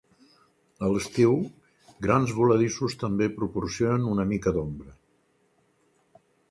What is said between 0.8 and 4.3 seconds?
A l'estiu, grans voladissos també proporcionen una